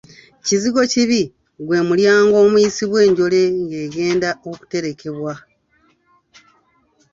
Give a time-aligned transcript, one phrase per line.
[0.45, 1.21] Kizigokibi
[1.65, 5.33] gwe mulyango omuyisibwa enjole ng'egenda okuterekebwa.